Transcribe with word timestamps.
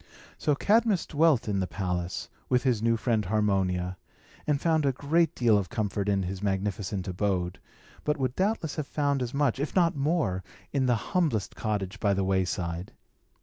So 0.39 0.55
King 0.55 0.65
Cadmus 0.65 1.05
dwelt 1.05 1.47
in 1.47 1.59
the 1.59 1.67
palace, 1.67 2.27
with 2.49 2.63
his 2.63 2.81
new 2.81 2.97
friend 2.97 3.23
Harmonia, 3.25 3.97
and 4.47 4.59
found 4.59 4.83
a 4.83 4.91
great 4.91 5.35
deal 5.35 5.59
of 5.59 5.69
comfort 5.69 6.09
in 6.09 6.23
his 6.23 6.41
magnificent 6.41 7.07
abode, 7.07 7.59
but 8.03 8.17
would 8.17 8.35
doubtless 8.35 8.77
have 8.77 8.87
found 8.87 9.21
as 9.21 9.31
much, 9.35 9.59
if 9.59 9.75
not 9.75 9.95
more, 9.95 10.43
in 10.73 10.87
the 10.87 10.95
humblest 11.13 11.55
cottage 11.55 11.99
by 11.99 12.15
the 12.15 12.23
wayside. 12.23 12.93